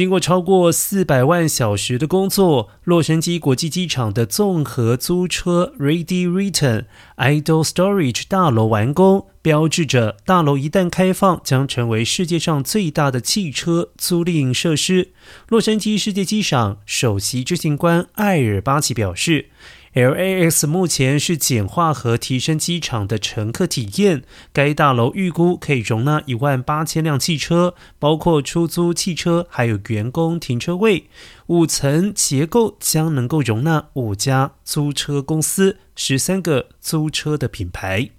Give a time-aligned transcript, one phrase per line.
[0.00, 6.86] 经过超过四百万小时的工作，洛杉矶国际机场的综合租车 Ready Return
[7.18, 15.10] Idle Storage 大楼完工，标志着大楼一旦开放，将成为世界上最大的汽车租赁设施。
[15.50, 19.50] 洛杉矶世界机场首席执行官艾尔巴奇表示。
[19.92, 24.22] LAX 目前是简化和提升机场的乘客体验。
[24.52, 31.08] 该大楼预估可以容纳一万八千辆汽车，包括出租汽车，还有员工停车位。
[31.48, 38.10] 五层结构将能够容纳五家租车公司、十三个租车的品牌。